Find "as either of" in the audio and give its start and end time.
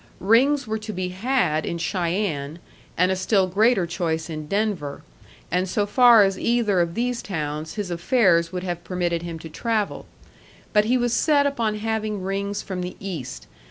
6.23-6.95